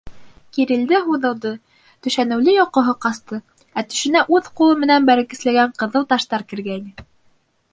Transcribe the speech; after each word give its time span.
Кирелде-һуҙылды, 0.57 1.51
төшәнеүле 2.07 2.55
йоҡоһо 2.55 2.95
ҡасты, 3.07 3.39
ә 3.81 3.83
төшөнә 3.91 4.25
үҙ 4.39 4.49
ҡулы 4.61 4.79
менән 4.85 5.07
бәргесләгән 5.11 5.77
ҡыҙыл 5.83 6.09
таштар 6.15 6.47
кергәйне. 6.55 7.07